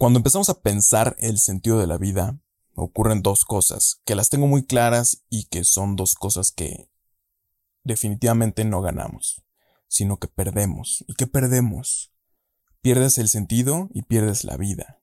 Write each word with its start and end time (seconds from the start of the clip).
Cuando 0.00 0.18
empezamos 0.18 0.48
a 0.48 0.62
pensar 0.62 1.14
el 1.18 1.36
sentido 1.36 1.78
de 1.78 1.86
la 1.86 1.98
vida, 1.98 2.40
ocurren 2.74 3.20
dos 3.20 3.44
cosas, 3.44 4.00
que 4.06 4.14
las 4.14 4.30
tengo 4.30 4.46
muy 4.46 4.64
claras 4.64 5.26
y 5.28 5.44
que 5.44 5.62
son 5.62 5.94
dos 5.94 6.14
cosas 6.14 6.52
que 6.52 6.88
definitivamente 7.84 8.64
no 8.64 8.80
ganamos, 8.80 9.44
sino 9.88 10.16
que 10.16 10.26
perdemos. 10.26 11.04
¿Y 11.06 11.16
qué 11.16 11.26
perdemos? 11.26 12.14
Pierdes 12.80 13.18
el 13.18 13.28
sentido 13.28 13.90
y 13.92 14.00
pierdes 14.00 14.44
la 14.44 14.56
vida. 14.56 15.02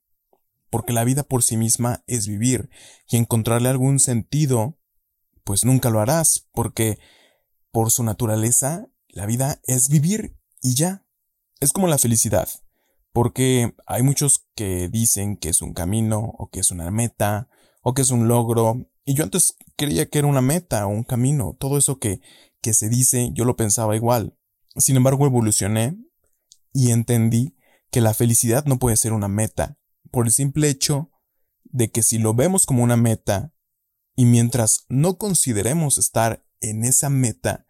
Porque 0.72 0.94
la 0.94 1.04
vida 1.04 1.22
por 1.22 1.44
sí 1.44 1.58
misma 1.58 2.04
es 2.08 2.26
vivir, 2.26 2.72
y 3.08 3.18
encontrarle 3.18 3.70
algún 3.70 4.00
sentido, 4.00 4.80
pues 5.44 5.64
nunca 5.64 5.92
lo 5.92 6.00
harás, 6.00 6.48
porque 6.54 6.98
por 7.70 7.92
su 7.92 8.02
naturaleza, 8.02 8.88
la 9.10 9.28
vida 9.28 9.62
es 9.66 9.90
vivir 9.90 10.40
y 10.60 10.74
ya. 10.74 11.06
Es 11.60 11.72
como 11.72 11.86
la 11.86 12.00
felicidad. 12.00 12.50
Porque 13.18 13.74
hay 13.88 14.04
muchos 14.04 14.46
que 14.54 14.90
dicen 14.90 15.38
que 15.38 15.50
es 15.50 15.64
un 15.64 15.74
camino, 15.74 16.36
o 16.38 16.52
que 16.52 16.60
es 16.60 16.70
una 16.70 16.92
meta, 16.92 17.50
o 17.82 17.96
que 17.96 18.04
es 18.04 18.12
un 18.12 18.28
logro. 18.28 18.92
Y 19.06 19.16
yo 19.16 19.24
antes 19.24 19.58
creía 19.76 20.08
que 20.08 20.20
era 20.20 20.28
una 20.28 20.44
meta 20.44 20.86
o 20.86 20.90
un 20.90 21.04
camino. 21.04 21.58
Todo 21.60 21.80
eso 21.80 21.98
que, 21.98 22.22
que 22.62 22.76
se 22.76 22.90
dice, 22.90 23.32
yo 23.34 23.44
lo 23.44 23.56
pensaba 23.56 23.96
igual. 23.96 24.38
Sin 24.76 24.98
embargo, 24.98 25.26
evolucioné 25.26 25.98
y 26.74 26.92
entendí 26.92 27.58
que 27.90 28.02
la 28.02 28.14
felicidad 28.14 28.66
no 28.66 28.78
puede 28.78 28.98
ser 28.98 29.14
una 29.14 29.28
meta, 29.28 29.80
por 30.12 30.28
el 30.28 30.32
simple 30.32 30.70
hecho 30.70 31.10
de 31.64 31.90
que 31.90 32.04
si 32.04 32.20
lo 32.20 32.36
vemos 32.36 32.68
como 32.68 32.84
una 32.84 32.98
meta, 32.98 33.52
y 34.16 34.26
mientras 34.26 34.86
no 34.90 35.18
consideremos 35.18 35.98
estar 35.98 36.46
en 36.62 36.84
esa 36.84 37.10
meta, 37.10 37.66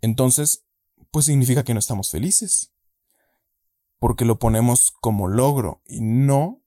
entonces, 0.00 0.64
pues 1.10 1.24
significa 1.24 1.64
que 1.64 1.74
no 1.74 1.80
estamos 1.80 2.08
felices 2.08 2.71
porque 4.02 4.24
lo 4.24 4.40
ponemos 4.40 4.90
como 5.00 5.28
logro 5.28 5.80
y 5.86 6.00
no 6.00 6.60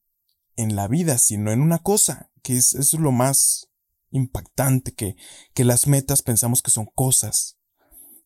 en 0.56 0.78
la 0.78 0.88
vida, 0.88 1.18
sino 1.18 1.52
en 1.52 1.60
una 1.60 1.80
cosa, 1.80 2.32
que 2.42 2.56
es, 2.56 2.74
es 2.76 2.94
lo 2.94 3.12
más 3.12 3.70
impactante, 4.10 4.94
que, 4.94 5.18
que 5.54 5.66
las 5.66 5.86
metas 5.86 6.22
pensamos 6.22 6.62
que 6.62 6.72
son 6.72 6.86
cosas. 6.86 7.58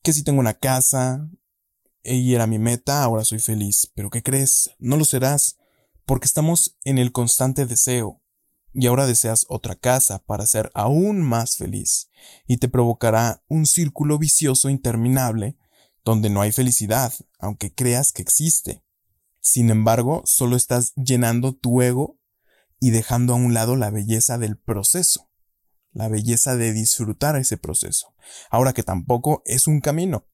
Que 0.04 0.14
si 0.14 0.22
tengo 0.22 0.40
una 0.40 0.54
casa, 0.54 1.28
y 2.04 2.36
era 2.36 2.46
mi 2.46 2.60
meta, 2.60 3.02
ahora 3.02 3.26
soy 3.26 3.40
feliz. 3.40 3.92
Pero 3.96 4.12
¿qué 4.12 4.22
crees? 4.22 4.76
No 4.78 4.96
lo 4.96 5.06
serás, 5.06 5.58
porque 6.06 6.28
estamos 6.28 6.78
en 6.84 7.00
el 7.00 7.12
constante 7.12 7.66
deseo, 7.66 8.22
y 8.74 8.86
ahora 8.86 9.08
deseas 9.08 9.48
otra 9.50 9.74
casa 9.74 10.20
para 10.20 10.46
ser 10.46 10.70
aún 10.76 11.24
más 11.24 11.58
feliz, 11.58 12.12
y 12.46 12.58
te 12.58 12.70
provocará 12.70 13.44
un 13.48 13.66
círculo 13.66 14.20
vicioso 14.20 14.70
interminable, 14.70 15.58
donde 16.06 16.30
no 16.30 16.42
hay 16.42 16.52
felicidad, 16.52 17.12
aunque 17.40 17.74
creas 17.74 18.12
que 18.12 18.22
existe. 18.22 18.84
Sin 19.42 19.70
embargo, 19.70 20.22
solo 20.26 20.56
estás 20.56 20.94
llenando 20.96 21.54
tu 21.56 21.82
ego 21.82 22.20
y 22.80 22.92
dejando 22.92 23.34
a 23.34 23.38
un 23.38 23.54
lado 23.54 23.76
la 23.76 23.90
belleza 23.90 24.38
del 24.38 24.58
proceso, 24.58 25.30
la 25.92 26.08
belleza 26.08 26.56
de 26.56 26.74
disfrutar 26.74 27.36
ese 27.36 27.58
proceso. 27.58 28.14
Ahora 28.50 28.74
que 28.74 28.84
tampoco 28.84 29.42
es 29.46 29.68
un 29.68 29.82
camino. 29.82 30.28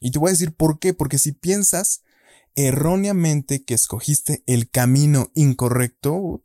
Y 0.00 0.10
te 0.10 0.18
voy 0.18 0.30
a 0.30 0.32
decir 0.32 0.54
por 0.54 0.78
qué, 0.78 0.94
porque 0.94 1.18
si 1.18 1.32
piensas 1.32 2.02
erróneamente 2.54 3.64
que 3.64 3.74
escogiste 3.74 4.42
el 4.46 4.70
camino 4.70 5.30
incorrecto, 5.34 6.42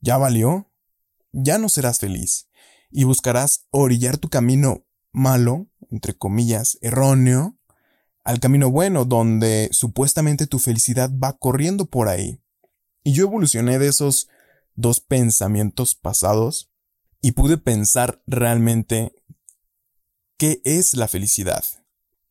ya 0.00 0.16
valió, 0.16 0.72
ya 1.32 1.58
no 1.58 1.68
serás 1.68 1.98
feliz 1.98 2.48
y 2.90 3.04
buscarás 3.04 3.66
orillar 3.70 4.18
tu 4.18 4.28
camino 4.28 4.86
malo, 5.12 5.68
entre 5.90 6.16
comillas, 6.16 6.78
erróneo, 6.80 7.58
al 8.30 8.38
camino 8.38 8.70
bueno, 8.70 9.04
donde 9.04 9.68
supuestamente 9.72 10.46
tu 10.46 10.60
felicidad 10.60 11.10
va 11.10 11.36
corriendo 11.36 11.86
por 11.86 12.06
ahí. 12.06 12.40
Y 13.02 13.12
yo 13.12 13.24
evolucioné 13.24 13.80
de 13.80 13.88
esos 13.88 14.28
dos 14.76 15.00
pensamientos 15.00 15.96
pasados 15.96 16.70
y 17.20 17.32
pude 17.32 17.58
pensar 17.58 18.22
realmente 18.28 19.12
qué 20.36 20.62
es 20.64 20.94
la 20.94 21.08
felicidad. 21.08 21.64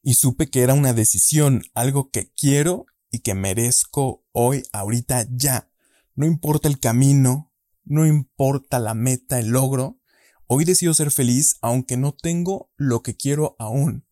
Y 0.02 0.14
supe 0.14 0.50
que 0.50 0.62
era 0.62 0.74
una 0.74 0.94
decisión, 0.94 1.64
algo 1.74 2.10
que 2.12 2.32
quiero 2.32 2.86
y 3.12 3.20
que 3.20 3.36
merezco 3.36 4.24
hoy, 4.32 4.64
ahorita, 4.72 5.28
ya. 5.30 5.70
No 6.16 6.26
importa 6.26 6.70
el 6.70 6.80
camino, 6.80 7.52
no 7.84 8.08
importa 8.08 8.80
la 8.80 8.94
meta, 8.94 9.38
el 9.38 9.50
logro, 9.50 10.00
hoy 10.48 10.64
decido 10.64 10.94
ser 10.94 11.12
feliz 11.12 11.58
aunque 11.62 11.98
no 11.98 12.14
tengo 12.14 12.72
lo 12.78 13.04
que 13.04 13.18
quiero 13.18 13.58
aún 13.60 14.06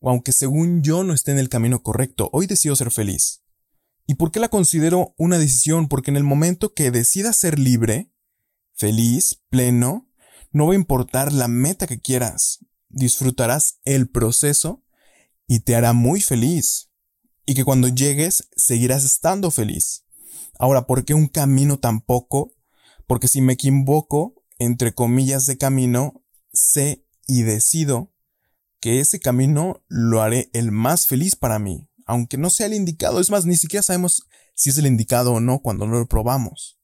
o 0.00 0.10
aunque 0.10 0.32
según 0.32 0.82
yo 0.82 1.04
no 1.04 1.14
esté 1.14 1.30
en 1.30 1.38
el 1.38 1.48
camino 1.48 1.82
correcto, 1.82 2.30
hoy 2.32 2.46
decido 2.46 2.74
ser 2.74 2.90
feliz. 2.90 3.42
¿Y 4.06 4.14
por 4.14 4.32
qué 4.32 4.40
la 4.40 4.48
considero 4.48 5.14
una 5.18 5.38
decisión? 5.38 5.88
Porque 5.88 6.10
en 6.10 6.16
el 6.16 6.24
momento 6.24 6.74
que 6.74 6.90
decidas 6.90 7.36
ser 7.36 7.58
libre, 7.58 8.10
feliz, 8.74 9.42
pleno, 9.50 10.10
no 10.52 10.66
va 10.66 10.72
a 10.72 10.76
importar 10.76 11.32
la 11.32 11.46
meta 11.46 11.86
que 11.86 12.00
quieras, 12.00 12.64
disfrutarás 12.88 13.78
el 13.84 14.08
proceso 14.08 14.82
y 15.46 15.60
te 15.60 15.76
hará 15.76 15.92
muy 15.92 16.20
feliz. 16.20 16.90
Y 17.46 17.54
que 17.54 17.64
cuando 17.64 17.88
llegues 17.88 18.48
seguirás 18.56 19.04
estando 19.04 19.50
feliz. 19.50 20.04
Ahora, 20.58 20.86
¿por 20.86 21.04
qué 21.04 21.14
un 21.14 21.28
camino 21.28 21.78
tampoco? 21.78 22.52
Porque 23.06 23.28
si 23.28 23.40
me 23.40 23.54
equivoco, 23.54 24.34
entre 24.58 24.94
comillas 24.94 25.46
de 25.46 25.58
camino, 25.58 26.24
sé 26.52 27.06
y 27.26 27.42
decido 27.42 28.12
que 28.80 29.00
ese 29.00 29.20
camino 29.20 29.82
lo 29.88 30.22
haré 30.22 30.50
el 30.52 30.72
más 30.72 31.06
feliz 31.06 31.36
para 31.36 31.58
mí, 31.58 31.88
aunque 32.06 32.38
no 32.38 32.50
sea 32.50 32.66
el 32.66 32.74
indicado. 32.74 33.20
Es 33.20 33.30
más, 33.30 33.44
ni 33.44 33.56
siquiera 33.56 33.82
sabemos 33.82 34.26
si 34.54 34.70
es 34.70 34.78
el 34.78 34.86
indicado 34.86 35.32
o 35.32 35.40
no 35.40 35.60
cuando 35.60 35.86
no 35.86 35.98
lo 35.98 36.06
probamos. 36.06 36.78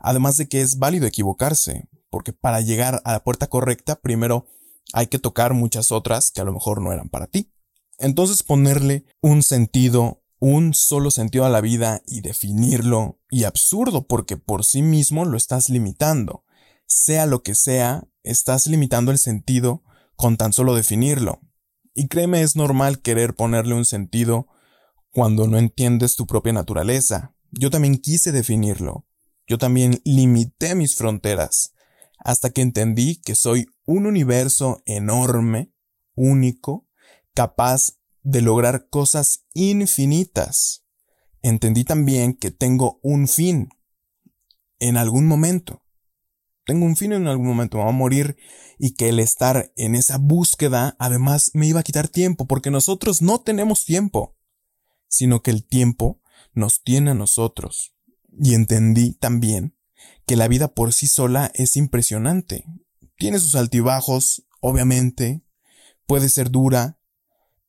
Además 0.00 0.36
de 0.36 0.48
que 0.48 0.60
es 0.60 0.78
válido 0.78 1.06
equivocarse, 1.06 1.88
porque 2.10 2.32
para 2.32 2.60
llegar 2.60 3.02
a 3.04 3.12
la 3.12 3.24
puerta 3.24 3.46
correcta, 3.46 4.00
primero 4.00 4.46
hay 4.92 5.06
que 5.06 5.18
tocar 5.18 5.54
muchas 5.54 5.92
otras 5.92 6.30
que 6.30 6.40
a 6.40 6.44
lo 6.44 6.52
mejor 6.52 6.80
no 6.80 6.92
eran 6.92 7.08
para 7.08 7.26
ti. 7.26 7.52
Entonces 7.98 8.42
ponerle 8.42 9.04
un 9.20 9.42
sentido, 9.42 10.22
un 10.38 10.74
solo 10.74 11.10
sentido 11.10 11.44
a 11.44 11.50
la 11.50 11.60
vida 11.60 12.02
y 12.06 12.20
definirlo, 12.20 13.20
y 13.30 13.44
absurdo 13.44 14.06
porque 14.06 14.36
por 14.36 14.64
sí 14.64 14.82
mismo 14.82 15.24
lo 15.24 15.36
estás 15.36 15.68
limitando. 15.68 16.44
Sea 16.86 17.26
lo 17.26 17.42
que 17.42 17.54
sea, 17.54 18.06
estás 18.22 18.66
limitando 18.66 19.10
el 19.10 19.18
sentido 19.18 19.82
con 20.16 20.36
tan 20.36 20.52
solo 20.52 20.74
definirlo. 20.74 21.40
Y 21.94 22.08
créeme, 22.08 22.42
es 22.42 22.56
normal 22.56 23.00
querer 23.00 23.34
ponerle 23.34 23.74
un 23.74 23.84
sentido 23.84 24.48
cuando 25.10 25.46
no 25.46 25.58
entiendes 25.58 26.16
tu 26.16 26.26
propia 26.26 26.52
naturaleza. 26.52 27.34
Yo 27.52 27.70
también 27.70 27.98
quise 27.98 28.32
definirlo. 28.32 29.06
Yo 29.46 29.58
también 29.58 30.00
limité 30.04 30.74
mis 30.74 30.96
fronteras, 30.96 31.74
hasta 32.18 32.50
que 32.50 32.62
entendí 32.62 33.20
que 33.20 33.34
soy 33.34 33.66
un 33.84 34.06
universo 34.06 34.82
enorme, 34.86 35.70
único, 36.14 36.88
capaz 37.34 37.98
de 38.22 38.40
lograr 38.40 38.88
cosas 38.88 39.44
infinitas. 39.52 40.84
Entendí 41.42 41.84
también 41.84 42.32
que 42.34 42.50
tengo 42.50 42.98
un 43.02 43.28
fin, 43.28 43.68
en 44.78 44.96
algún 44.96 45.26
momento 45.26 45.83
tengo 46.64 46.86
un 46.86 46.96
fin 46.96 47.12
en 47.12 47.26
algún 47.26 47.46
momento, 47.46 47.76
me 47.76 47.84
voy 47.84 47.92
a 47.92 47.96
morir 47.96 48.36
y 48.78 48.94
que 48.94 49.08
el 49.08 49.20
estar 49.20 49.72
en 49.76 49.94
esa 49.94 50.18
búsqueda 50.18 50.96
además 50.98 51.50
me 51.54 51.66
iba 51.66 51.80
a 51.80 51.84
quitar 51.84 52.08
tiempo 52.08 52.46
porque 52.46 52.70
nosotros 52.70 53.22
no 53.22 53.40
tenemos 53.40 53.84
tiempo, 53.84 54.36
sino 55.08 55.42
que 55.42 55.50
el 55.50 55.64
tiempo 55.64 56.20
nos 56.52 56.82
tiene 56.82 57.10
a 57.10 57.14
nosotros. 57.14 57.94
Y 58.36 58.54
entendí 58.54 59.12
también 59.12 59.76
que 60.26 60.36
la 60.36 60.48
vida 60.48 60.68
por 60.68 60.92
sí 60.92 61.06
sola 61.06 61.50
es 61.54 61.76
impresionante. 61.76 62.64
Tiene 63.16 63.38
sus 63.38 63.54
altibajos, 63.54 64.46
obviamente, 64.60 65.44
puede 66.06 66.28
ser 66.28 66.50
dura, 66.50 66.98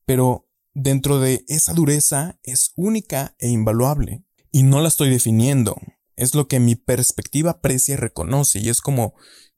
pero 0.04 0.48
dentro 0.74 1.20
de 1.20 1.44
esa 1.48 1.72
dureza 1.72 2.38
es 2.42 2.72
única 2.76 3.36
e 3.38 3.48
invaluable. 3.48 4.24
Y 4.50 4.62
no 4.62 4.80
la 4.80 4.88
estoy 4.88 5.10
definiendo, 5.10 5.76
es 6.16 6.34
lo 6.34 6.48
que 6.48 6.60
mi 6.60 6.74
perspectiva 6.74 7.52
aprecia 7.52 7.94
y 7.94 7.96
reconoce 7.96 8.58
y 8.58 8.68
es 8.68 8.80
como 8.80 9.14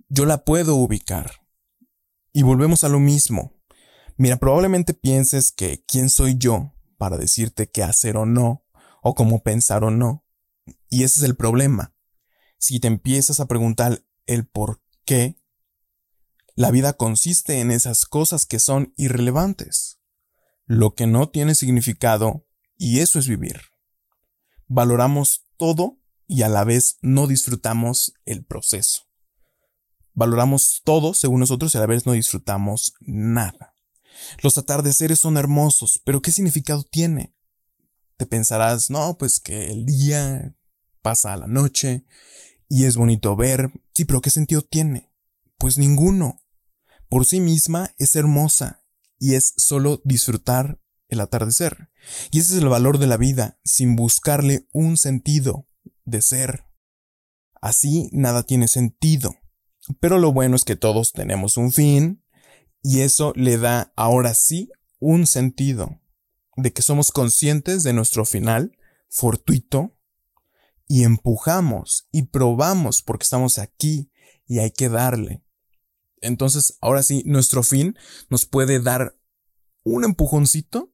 yo 0.09 0.27
la 0.27 0.44
puedo 0.44 0.75
ubicar. 0.77 1.47
Y 2.32 2.43
volvemos 2.43 2.85
a 2.85 2.88
lo 2.88 2.99
mismo. 2.99 3.59
Mira, 4.17 4.37
probablemente 4.37 4.94
pienses 4.94 5.53
que 5.53 5.85
quién 5.87 6.11
soy 6.11 6.37
yo 6.37 6.75
para 6.97 7.17
decirte 7.17 7.71
qué 7.71 7.82
hacer 7.82 8.17
o 8.17 8.27
no, 8.27 8.65
o 9.03 9.15
cómo 9.15 9.43
pensar 9.43 9.85
o 9.85 9.91
no. 9.91 10.25
Y 10.91 11.05
ese 11.05 11.21
es 11.21 11.25
el 11.25 11.37
problema. 11.37 11.94
Si 12.59 12.81
te 12.81 12.88
empiezas 12.88 13.41
a 13.41 13.47
preguntar 13.47 14.05
el 14.27 14.47
por 14.47 14.82
qué, 15.05 15.41
la 16.56 16.73
vida 16.73 16.94
consiste 16.94 17.61
en 17.61 17.71
esas 17.71 18.05
cosas 18.05 18.44
que 18.44 18.59
son 18.59 18.93
irrelevantes, 18.97 20.00
lo 20.67 20.94
que 20.94 21.06
no 21.06 21.29
tiene 21.29 21.55
significado, 21.55 22.47
y 22.77 22.99
eso 22.99 23.19
es 23.21 23.29
vivir. 23.29 23.61
Valoramos 24.67 25.47
todo 25.56 25.98
y 26.29 26.43
a 26.43 26.49
la 26.49 26.63
vez 26.63 26.99
no 27.01 27.27
disfrutamos 27.27 28.13
el 28.27 28.45
proceso. 28.45 29.09
Valoramos 30.13 30.83
todo 30.85 31.15
según 31.15 31.41
nosotros 31.41 31.75
y 31.75 31.79
a 31.79 31.81
la 31.81 31.87
vez 31.87 32.05
no 32.07 32.13
disfrutamos 32.13 32.93
nada. 33.01 33.75
Los 34.43 34.59
atardeceres 34.59 35.19
son 35.19 35.37
hermosos, 35.37 36.01
pero 36.05 36.21
¿qué 36.21 36.31
significado 36.31 36.85
tiene? 36.85 37.35
Te 38.17 38.27
pensarás, 38.27 38.91
no, 38.91 39.17
pues 39.17 39.41
que 39.41 39.71
el 39.71 39.87
día 39.87 40.55
pasa 41.03 41.33
a 41.33 41.37
la 41.37 41.47
noche 41.47 42.05
y 42.69 42.85
es 42.85 42.97
bonito 42.97 43.35
ver. 43.37 43.71
Sí, 43.95 44.05
pero 44.05 44.21
¿qué 44.21 44.31
sentido 44.31 44.63
tiene? 44.63 45.11
Pues 45.57 45.79
ninguno. 45.79 46.41
Por 47.09 47.25
sí 47.25 47.41
misma 47.41 47.95
es 47.97 48.17
hermosa 48.17 48.85
y 49.19 49.35
es 49.35 49.55
solo 49.57 50.03
disfrutar 50.05 50.81
el 51.09 51.21
atardecer. 51.21 51.91
Y 52.31 52.41
ese 52.41 52.55
es 52.55 52.63
el 52.63 52.69
valor 52.69 52.99
de 52.99 53.07
la 53.07 53.17
vida, 53.17 53.59
sin 53.65 53.97
buscarle 53.97 54.69
un 54.73 54.97
sentido 54.97 55.68
de 56.08 56.22
ser. 56.22 56.64
Así 57.60 58.08
nada 58.12 58.43
tiene 58.43 58.69
sentido. 58.69 59.34
Pero 60.00 60.19
lo 60.19 60.32
bueno 60.32 60.56
es 60.56 60.64
que 60.64 60.76
todos 60.76 61.12
tenemos 61.12 61.56
un 61.56 61.72
fin 61.72 62.25
y 62.82 63.00
eso 63.00 63.32
le 63.37 63.58
da 63.58 63.93
ahora 63.96 64.34
sí 64.34 64.70
un 65.00 65.26
sentido 65.26 66.00
de 66.56 66.72
que 66.72 66.82
somos 66.82 67.10
conscientes 67.10 67.82
de 67.82 67.93
nuestro 67.93 68.25
final 68.25 68.76
fortuito 69.08 69.96
y 70.87 71.05
empujamos 71.05 72.08
y 72.10 72.22
probamos 72.22 73.02
porque 73.02 73.25
estamos 73.25 73.58
aquí 73.58 74.10
y 74.46 74.58
hay 74.58 74.70
que 74.70 74.88
darle. 74.88 75.44
Entonces, 76.20 76.78
ahora 76.81 77.02
sí, 77.02 77.22
nuestro 77.26 77.62
fin 77.62 77.96
nos 78.28 78.46
puede 78.46 78.81
dar 78.81 79.16
un 79.84 80.05
empujoncito 80.05 80.93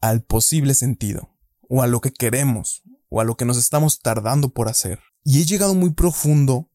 al 0.00 0.22
posible 0.22 0.74
sentido, 0.74 1.36
o 1.68 1.82
a 1.82 1.86
lo 1.86 2.00
que 2.00 2.12
queremos, 2.12 2.82
o 3.08 3.20
a 3.20 3.24
lo 3.24 3.36
que 3.36 3.44
nos 3.44 3.56
estamos 3.56 4.00
tardando 4.00 4.50
por 4.50 4.68
hacer. 4.68 5.00
Y 5.24 5.40
he 5.40 5.44
llegado 5.44 5.74
muy 5.74 5.92
profundo 5.92 6.70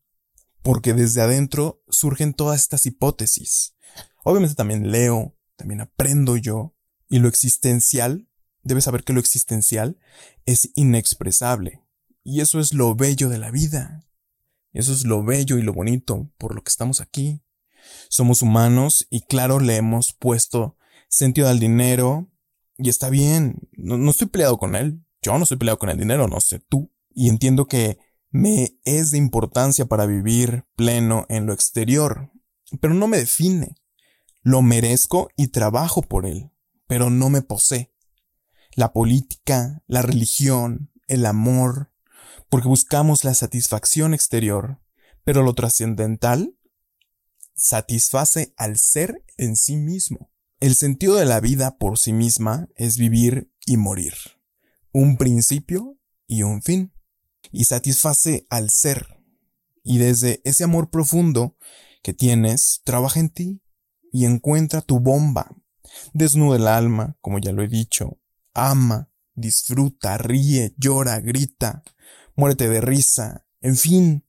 porque 0.61 0.93
desde 0.93 1.21
adentro 1.21 1.83
surgen 1.89 2.33
todas 2.33 2.61
estas 2.61 2.85
hipótesis. 2.85 3.75
Obviamente 4.23 4.55
también 4.55 4.91
leo, 4.91 5.37
también 5.55 5.81
aprendo 5.81 6.37
yo, 6.37 6.75
y 7.09 7.19
lo 7.19 7.27
existencial, 7.27 8.27
debes 8.63 8.85
saber 8.85 9.03
que 9.03 9.13
lo 9.13 9.19
existencial 9.19 9.99
es 10.45 10.71
inexpresable. 10.75 11.83
Y 12.23 12.41
eso 12.41 12.59
es 12.59 12.73
lo 12.73 12.95
bello 12.95 13.29
de 13.29 13.37
la 13.37 13.51
vida. 13.51 14.07
Eso 14.71 14.93
es 14.93 15.03
lo 15.03 15.23
bello 15.23 15.57
y 15.57 15.61
lo 15.61 15.73
bonito 15.73 16.31
por 16.37 16.55
lo 16.55 16.63
que 16.63 16.69
estamos 16.69 17.01
aquí. 17.01 17.43
Somos 18.09 18.41
humanos 18.41 19.05
y 19.09 19.21
claro 19.21 19.59
le 19.59 19.75
hemos 19.75 20.13
puesto 20.13 20.77
sentido 21.09 21.49
al 21.49 21.59
dinero 21.59 22.31
y 22.77 22.89
está 22.89 23.09
bien. 23.09 23.69
No, 23.73 23.97
no 23.97 24.11
estoy 24.11 24.27
peleado 24.27 24.57
con 24.57 24.75
él. 24.75 25.02
Yo 25.23 25.37
no 25.37 25.43
estoy 25.43 25.57
peleado 25.57 25.79
con 25.79 25.89
el 25.89 25.97
dinero, 25.97 26.27
no 26.27 26.39
sé 26.39 26.59
tú. 26.59 26.91
Y 27.15 27.29
entiendo 27.29 27.65
que 27.65 27.97
me 28.29 28.77
es 28.85 29.11
de 29.11 29.17
importancia 29.17 29.85
para 29.85 30.05
vivir 30.05 30.65
pleno 30.75 31.25
en 31.29 31.45
lo 31.47 31.53
exterior, 31.53 32.31
pero 32.79 32.93
no 32.93 33.07
me 33.07 33.17
define. 33.17 33.75
Lo 34.41 34.61
merezco 34.61 35.29
y 35.35 35.47
trabajo 35.47 36.01
por 36.01 36.25
él 36.25 36.53
pero 36.93 37.09
no 37.09 37.29
me 37.31 37.41
posee. 37.41 37.91
La 38.75 38.93
política, 38.93 39.83
la 39.87 40.03
religión, 40.03 40.91
el 41.07 41.25
amor, 41.25 41.91
porque 42.49 42.67
buscamos 42.67 43.23
la 43.23 43.33
satisfacción 43.33 44.13
exterior, 44.13 44.79
pero 45.23 45.41
lo 45.41 45.55
trascendental 45.55 46.55
satisface 47.55 48.53
al 48.57 48.77
ser 48.77 49.25
en 49.37 49.55
sí 49.55 49.75
mismo. 49.75 50.31
El 50.59 50.75
sentido 50.75 51.15
de 51.15 51.25
la 51.25 51.39
vida 51.39 51.77
por 51.77 51.97
sí 51.97 52.13
misma 52.13 52.67
es 52.75 52.97
vivir 52.97 53.51
y 53.65 53.77
morir, 53.77 54.13
un 54.93 55.17
principio 55.17 55.97
y 56.27 56.43
un 56.43 56.61
fin, 56.61 56.93
y 57.51 57.65
satisface 57.65 58.47
al 58.49 58.69
ser. 58.69 59.19
Y 59.83 59.97
desde 59.97 60.41
ese 60.45 60.63
amor 60.63 60.89
profundo 60.89 61.57
que 62.01 62.13
tienes, 62.13 62.81
trabaja 62.85 63.19
en 63.19 63.29
ti 63.29 63.61
y 64.13 64.25
encuentra 64.25 64.81
tu 64.81 64.99
bomba 65.01 65.57
Desnuda 66.13 66.57
el 66.57 66.67
alma, 66.67 67.17
como 67.21 67.39
ya 67.39 67.51
lo 67.51 67.63
he 67.63 67.67
dicho. 67.67 68.19
Ama, 68.53 69.09
disfruta, 69.35 70.17
ríe, 70.17 70.73
llora, 70.77 71.19
grita, 71.19 71.83
muérete 72.35 72.69
de 72.69 72.81
risa, 72.81 73.45
en 73.61 73.77
fin, 73.77 74.25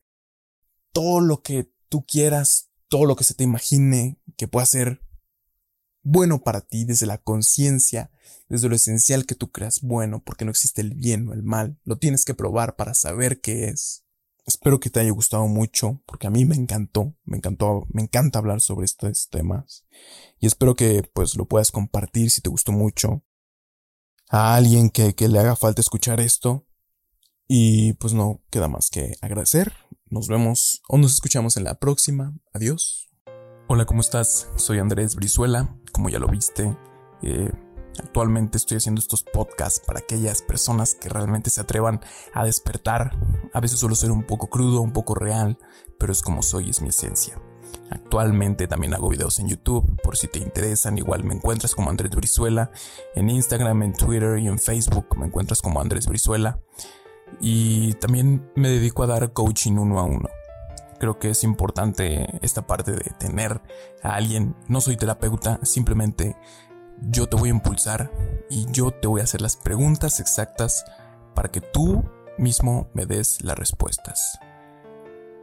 todo 0.93 1.21
lo 1.21 1.43
que 1.43 1.71
tú 1.89 2.05
quieras, 2.07 2.71
todo 2.89 3.05
lo 3.07 3.17
que 3.17 3.25
se 3.25 3.35
te 3.35 3.45
imagine 3.45 4.19
que 4.37 4.49
pueda 4.49 4.67
ser 4.67 5.03
bueno 6.03 6.43
para 6.43 6.61
ti 6.61 6.85
desde 6.85 7.07
la 7.07 7.19
conciencia, 7.19 8.11
desde 8.55 8.69
lo 8.69 8.77
esencial 8.77 9.27
que 9.27 9.35
tú 9.35 9.51
creas 9.51 9.81
bueno, 9.81 10.23
porque 10.23 10.45
no 10.45 10.53
existe 10.53 10.81
el 10.81 10.95
bien 10.95 11.29
o 11.29 11.33
el 11.33 11.43
mal, 11.43 11.77
lo 11.83 11.99
tienes 11.99 12.25
que 12.25 12.35
probar 12.35 12.77
para 12.77 12.95
saber 12.95 13.41
qué 13.41 13.65
es. 13.65 14.05
Espero 14.47 14.79
que 14.79 14.91
te 14.91 15.01
haya 15.01 15.11
gustado 15.11 15.49
mucho, 15.49 16.03
porque 16.07 16.29
a 16.29 16.31
mí 16.31 16.45
me 16.45 16.55
encantó, 16.55 17.17
me 17.25 17.37
encantó, 17.37 17.85
me 17.93 18.03
encanta 18.03 18.39
hablar 18.39 18.61
sobre 18.61 18.85
estos 18.85 19.29
temas. 19.29 19.85
Y 20.39 20.47
espero 20.47 20.77
que 20.77 21.03
pues 21.13 21.35
lo 21.35 21.49
puedas 21.49 21.73
compartir 21.73 22.31
si 22.31 22.43
te 22.43 22.49
gustó 22.49 22.71
mucho 22.71 23.25
a 24.29 24.55
alguien 24.55 24.89
que, 24.89 25.17
que 25.17 25.27
le 25.27 25.41
haga 25.41 25.57
falta 25.57 25.81
escuchar 25.81 26.21
esto. 26.21 26.65
Y 27.49 27.95
pues 27.95 28.13
no 28.15 28.41
queda 28.51 28.69
más 28.69 28.89
que 28.89 29.17
agradecer. 29.21 29.73
Nos 30.07 30.29
vemos 30.29 30.81
o 30.89 30.97
nos 30.97 31.13
escuchamos 31.13 31.57
en 31.57 31.65
la 31.65 31.81
próxima. 31.81 32.33
Adiós. 32.53 33.09
Hola, 33.67 33.85
¿cómo 33.85 34.01
estás? 34.01 34.49
Soy 34.57 34.79
Andrés 34.79 35.17
Brizuela, 35.17 35.77
como 35.91 36.09
ya 36.09 36.21
lo 36.21 36.29
viste. 36.29 36.77
Eh, 37.23 37.51
Actualmente 37.99 38.59
estoy 38.59 38.79
haciendo 38.79 39.01
estos 39.01 39.23
podcasts 39.23 39.81
para 39.87 40.01
aquellas 40.01 40.43
personas 40.43 40.95
que 40.95 41.09
realmente 41.09 41.51
se 41.51 41.61
atrevan 41.61 42.01
a 42.33 42.45
despertar. 42.45 43.17
A 43.53 43.61
veces 43.61 43.79
suelo 43.79 43.95
ser 43.95 44.11
un 44.11 44.25
poco 44.25 44.49
crudo, 44.49 44.81
un 44.81 44.93
poco 44.93 45.15
real, 45.15 45.59
pero 45.99 46.13
es 46.13 46.23
como 46.23 46.43
soy, 46.43 46.71
es 46.71 46.83
mi 46.83 46.89
esencia. 46.89 47.41
Actualmente 47.91 48.67
también 48.67 48.95
hago 48.95 49.09
videos 49.09 49.39
en 49.39 49.49
YouTube, 49.49 50.01
por 50.03 50.17
si 50.17 50.29
te 50.29 50.39
interesan, 50.39 50.99
igual 50.99 51.25
me 51.25 51.35
encuentras 51.35 51.75
como 51.75 51.91
Andrés 51.91 52.15
Brizuela, 52.15 52.71
en 53.15 53.31
Instagram, 53.31 53.83
en 53.83 53.93
Twitter 53.93 54.39
y 54.39 54.49
en 54.49 54.59
Facebook 54.59 55.17
me 55.17 55.27
encuentras 55.27 55.61
como 55.61 55.81
Andrés 55.81 56.07
Brizuela. 56.07 56.61
Y 57.41 57.95
también 57.95 58.51
me 58.55 58.69
dedico 58.69 59.03
a 59.03 59.07
dar 59.07 59.33
coaching 59.33 59.73
uno 59.73 59.99
a 59.99 60.05
uno. 60.05 60.29
Creo 60.99 61.19
que 61.19 61.31
es 61.31 61.45
importante 61.45 62.39
esta 62.43 62.67
parte 62.67 62.93
de 62.93 63.11
tener 63.19 63.61
a 64.03 64.15
alguien, 64.15 64.57
no 64.69 64.81
soy 64.81 64.97
terapeuta, 64.97 65.59
simplemente 65.63 66.37
yo 67.03 67.29
te 67.29 67.37
voy 67.37 67.49
a 67.49 67.53
impulsar 67.53 68.11
y 68.51 68.67
yo 68.71 68.91
te 68.91 69.09
voy 69.09 69.21
a 69.21 69.25
hacer 69.25 69.41
las 69.41 69.57
preguntas 69.57 70.21
exactas 70.21 70.85
para 71.35 71.51
que 71.51 71.61
tú 71.61 72.05
mismo 72.39 72.89
me 72.95 73.07
des 73.07 73.43
las 73.43 73.59
respuestas. 73.59 74.39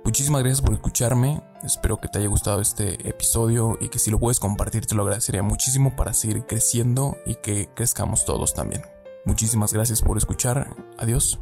Muchísimas 0.04 0.42
gracias 0.42 0.62
por 0.62 0.74
escucharme, 0.74 1.44
espero 1.64 1.98
que 1.98 2.08
te 2.08 2.20
haya 2.20 2.28
gustado 2.28 2.60
este 2.60 3.08
episodio 3.08 3.78
y 3.80 3.90
que 3.90 4.00
si 4.00 4.10
lo 4.10 4.20
puedes 4.20 4.40
compartir 4.40 4.88
te 4.88 4.96
lo 4.96 5.04
agradecería 5.04 5.44
muchísimo 5.44 5.96
para 5.96 6.14
seguir 6.14 6.46
creciendo 6.46 7.18
y 7.26 7.36
que 7.36 7.70
crezcamos 7.76 8.26
todos 8.26 8.54
también. 8.54 8.82
Muchísimas 9.26 9.74
gracias 9.74 10.02
por 10.02 10.18
escuchar, 10.18 10.76
adiós. 10.98 11.40